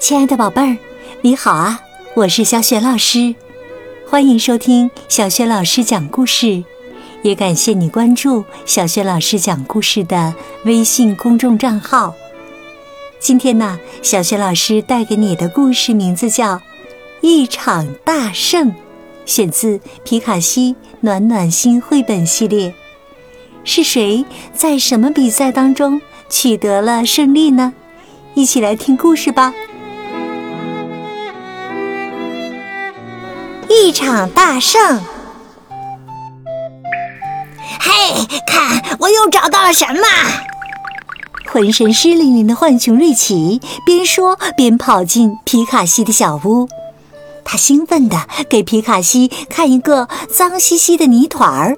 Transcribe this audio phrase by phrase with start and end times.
[0.00, 0.78] 亲爱的宝贝儿，
[1.22, 1.82] 你好啊！
[2.14, 3.34] 我是小雪老师，
[4.06, 6.62] 欢迎收听小雪老师讲故事，
[7.22, 10.32] 也感谢你关注小雪老师讲故事的
[10.64, 12.14] 微信公众账号。
[13.18, 16.54] 今天呢，小雪老师带给你的故事名字叫
[17.20, 18.68] 《一场大胜》，
[19.26, 22.72] 选自皮卡西暖暖心绘本系列。
[23.64, 24.24] 是谁
[24.54, 27.74] 在什么比赛当中取得了胜利呢？
[28.34, 29.52] 一起来听故事吧！
[33.68, 35.00] 一场大胜。
[37.80, 40.02] 嘿，看，我又找到了什么？
[41.50, 46.68] 浑身湿淋淋的浣熊瑞奇边说边跑进皮卡西的小屋，
[47.44, 51.76] 他兴奋地给皮卡西看一个脏兮兮的泥团儿。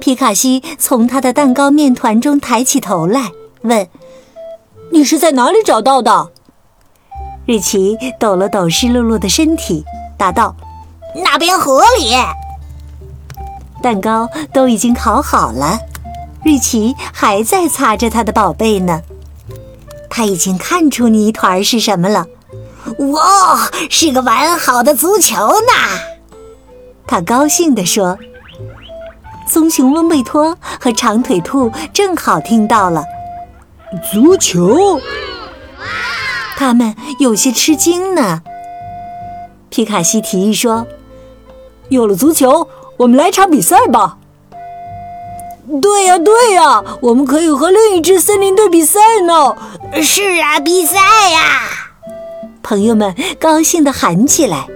[0.00, 3.30] 皮卡西从他的蛋糕面团中抬起头来，
[3.62, 3.86] 问
[4.90, 6.30] ：“你是在哪里找到的？”
[7.46, 9.84] 瑞奇抖了抖湿漉漉的身体，
[10.22, 10.54] 答道
[11.24, 12.14] ：“那边河里。”
[13.82, 15.80] 蛋糕都已经烤好了，
[16.44, 19.02] 瑞奇还在擦着他的宝贝呢。
[20.08, 22.28] 他已经看出泥团是什么了，
[22.98, 25.98] 哇，是个完好的足球呢！
[27.04, 28.16] 他高兴地说。
[29.48, 33.04] 棕熊温贝托和长腿兔正好听到了
[34.10, 35.00] 足球，
[36.56, 38.40] 他们有些吃惊呢。
[39.72, 40.86] 皮卡西提议说
[41.88, 44.18] ：“有了足球，我们来场比赛吧。
[45.80, 49.56] ”“对呀，对呀，我们可以和另一支森林队比赛呢。
[50.02, 50.98] ”“是啊，比赛
[51.30, 51.40] 呀！”
[52.62, 54.66] 朋友们高兴地喊起来。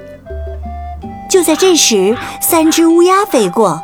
[1.28, 3.82] 就在这时，三只乌鸦飞过。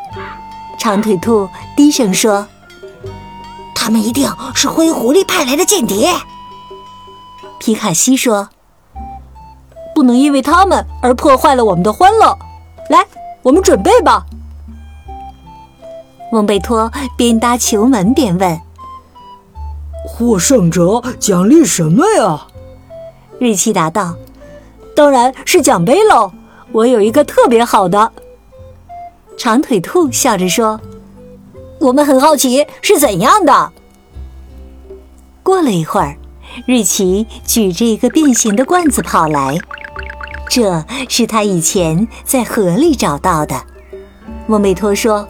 [0.78, 1.46] 长腿兔
[1.76, 2.46] 低声说
[3.76, 6.10] ：“他们一定是灰狐狸派来的间谍。”
[7.60, 8.48] 皮卡西说
[10.02, 12.36] ：“不能因为他们而破坏了我们的欢乐。
[12.88, 13.06] 来，
[13.40, 14.26] 我们准备吧。”
[16.32, 18.60] 翁贝托边搭球门边问
[20.04, 22.48] ：“获胜者奖励什么呀？”
[23.38, 24.16] 瑞奇答道
[24.96, 26.32] ：“当然是奖杯喽！
[26.72, 28.10] 我有一个特别好的。”
[29.38, 30.80] 长腿兔笑着说
[31.78, 33.70] ：“我们很好奇是怎样的。”
[35.44, 36.16] 过了一会儿，
[36.66, 39.56] 瑞奇举着一个变形的罐子跑来，
[40.54, 43.62] 这是他以前在河里找到的。
[44.46, 45.26] 莫贝托说：“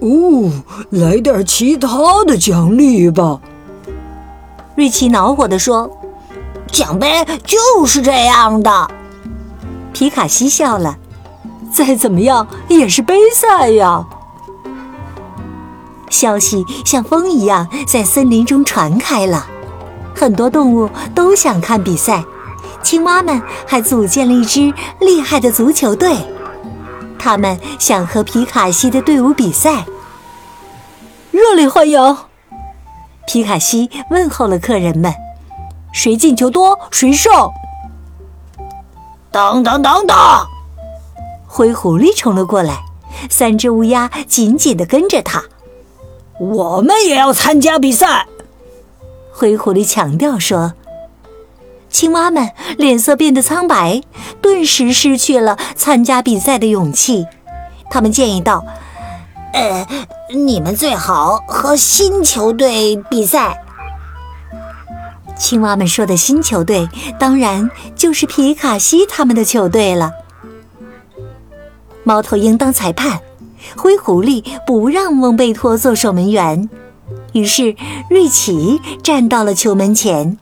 [0.00, 0.52] 哦，
[0.90, 1.88] 来点其他
[2.26, 3.40] 的奖励吧。”
[4.76, 5.90] 瑞奇恼火地说
[6.70, 8.90] ：“奖杯就是这样的。”
[9.94, 10.98] 皮卡西笑了。
[11.72, 14.06] 再怎么样也是杯赛呀！
[16.10, 19.46] 消息像风一样在森林中传开了，
[20.14, 22.22] 很多动物都想看比赛，
[22.84, 26.14] 青蛙们还组建了一支厉害的足球队，
[27.18, 29.86] 他们想和皮卡西的队伍比赛。
[31.30, 32.16] 热烈欢迎！
[33.26, 35.12] 皮卡西问候了客人们，
[35.92, 37.32] 谁进球多谁胜。
[39.32, 40.16] 等等等等！
[41.46, 42.84] 灰狐狸冲了过来，
[43.30, 45.42] 三只乌鸦紧紧地跟着他。
[46.38, 48.26] 我们也要参加比赛，
[49.32, 50.74] 灰狐狸强调说。
[51.94, 54.02] 青蛙们脸色变得苍白，
[54.42, 57.24] 顿时失去了参加比赛的勇气。
[57.88, 58.64] 他们建议道
[59.54, 59.86] ：“呃，
[60.34, 63.62] 你们最好和新球队比赛。”
[65.38, 70.10] 青蛙们说的新球队，当然就是皮卡西他们的球队了。
[72.02, 73.20] 猫头鹰当裁判，
[73.76, 76.68] 灰狐狸不让翁贝托做守门员，
[77.34, 77.76] 于是
[78.10, 80.38] 瑞奇站到了球门前。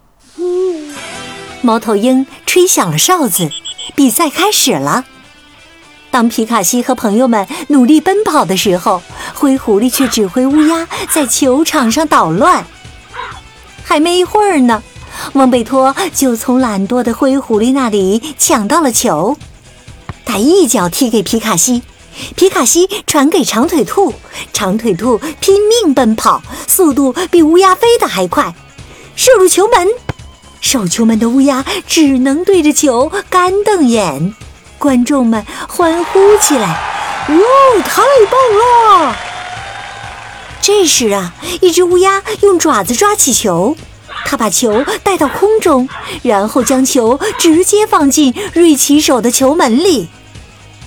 [1.63, 3.49] 猫头鹰吹响了哨子，
[3.95, 5.05] 比赛开始了。
[6.11, 9.01] 当皮卡西和朋友们努力奔跑的时候，
[9.33, 12.67] 灰狐狸却指挥乌鸦在球场上捣乱。
[13.85, 14.83] 还没一会儿呢，
[15.35, 19.37] 翁贝托就从懒惰的灰狐狸那里抢到了球。
[20.25, 21.83] 他一脚踢给皮卡西，
[22.35, 24.13] 皮卡西传给长腿兔，
[24.53, 28.53] 长腿兔拼命奔跑，速度比乌鸦飞得还快，
[29.15, 29.89] 射入球门。
[30.63, 34.35] 守球门的乌鸦只能对着球干瞪眼。
[34.79, 36.69] 观众们欢呼起来
[37.29, 39.17] ：“哇，太棒了！”
[40.63, 43.77] 这时啊，一只乌鸦用爪子抓起球，
[44.25, 45.89] 它把球带到空中，
[46.23, 50.09] 然后将球直接放进瑞奇手的球门里。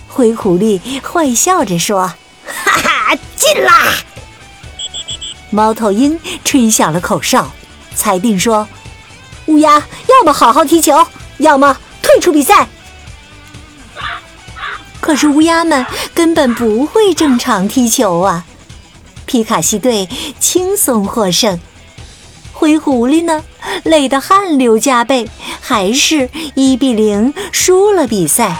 [0.07, 2.07] 灰狐狸坏笑着说
[2.47, 3.93] ：“哈哈，进啦！”
[5.51, 7.51] 猫头鹰吹响了口哨，
[7.95, 8.67] 裁定说
[9.47, 11.05] ：“乌鸦要么好好踢球，
[11.37, 12.67] 要么退出比赛。
[14.99, 18.43] 可是乌鸦们根本不会正常踢球啊！
[19.27, 20.09] 皮卡西队
[20.39, 21.59] 轻松获胜，
[22.53, 23.43] 灰狐狸呢，
[23.83, 25.29] 累得汗流浃背，
[25.61, 28.55] 还是一比零输了比赛。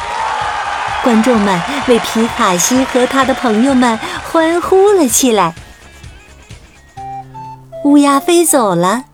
[1.04, 4.00] 观众们为皮卡西和他的朋友们
[4.32, 5.56] 欢呼了起来。
[7.84, 9.06] 乌鸦飞走了，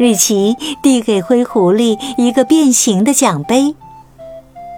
[0.00, 3.76] 瑞奇递给灰狐狸一个变形的奖杯。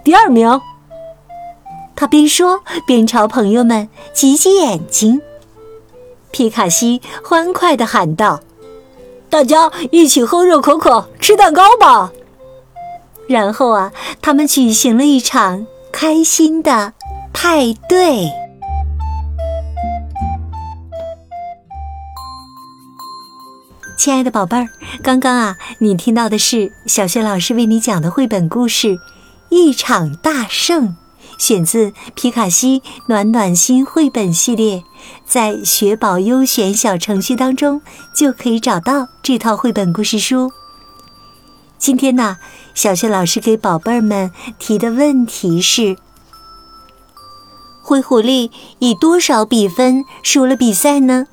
[0.03, 0.59] 第二名，
[1.95, 5.21] 他边说边朝朋友们挤挤眼睛。
[6.31, 8.41] 皮卡西欢快地喊道
[9.31, 12.11] ：“大家一起喝热可可，吃蛋糕吧！”
[13.25, 16.91] 然后啊，他们举行了一场开心的
[17.31, 18.29] 派对。
[24.03, 24.67] 亲爱的宝贝儿，
[25.01, 28.87] 刚刚啊，你听到的是小学老师为你讲的绘本故事
[29.47, 30.89] 《一场大胜》，
[31.37, 34.83] 选自皮卡西暖暖心绘本系列，
[35.25, 37.81] 在学宝优选小程序当中
[38.13, 40.51] 就可以找到这套绘本故事书。
[41.77, 42.39] 今天呢，
[42.75, 44.29] 小学老师给宝贝儿们
[44.59, 45.95] 提的问题是：
[47.81, 51.27] 灰狐狸以多少比分输了比赛呢？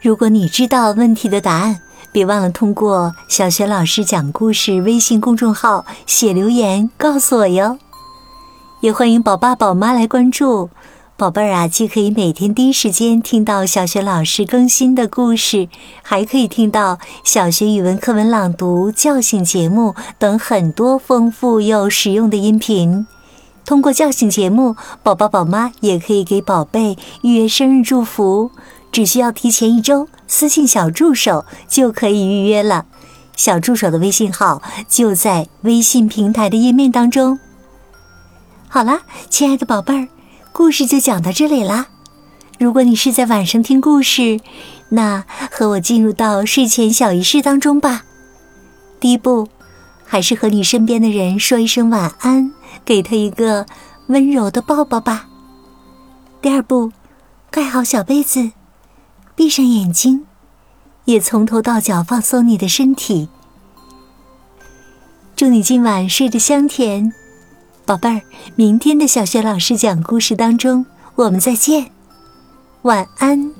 [0.00, 1.80] 如果你知道问题的答案，
[2.12, 7.78] 别忘了通过“小学老师讲故事”微信公众号写留言告诉我哟。
[8.80, 10.68] 也欢迎宝爸宝妈来关注，
[11.16, 15.68] 宝贝儿啊，既可以每天第一时间听到小学老师更新的故事，
[16.02, 23.06] 还可以听到小学语文课文朗读、叫醒节目等很多丰富又实用的音频。
[23.64, 28.52] 通过叫醒节目，宝宝宝妈也可以给宝贝预约生日祝福。
[28.96, 32.86] 只需要提前一周私信小助手就可以预约了，
[33.36, 37.38] 小助手的微信号就在微信平台的页面当中。
[38.68, 40.08] 好啦，亲爱的宝贝儿，
[40.50, 41.88] 故事就讲到这里啦。
[42.58, 44.40] 如果你是在晚上听故事，
[44.88, 48.02] 那和我进入到睡前小仪式当中吧。
[48.98, 49.46] 第一步，
[50.06, 52.50] 还是和你身边的人说一声晚安，
[52.82, 53.66] 给他一个
[54.06, 55.26] 温柔的抱抱吧。
[56.40, 56.90] 第二步，
[57.50, 58.52] 盖好小被子。
[59.36, 60.24] 闭上眼睛，
[61.04, 63.28] 也从头到脚放松你的身体。
[65.36, 67.12] 祝你今晚睡得香甜，
[67.84, 68.22] 宝贝儿。
[68.54, 70.86] 明天的小学老师讲故事当中，
[71.16, 71.92] 我们再见，
[72.82, 73.52] 晚安。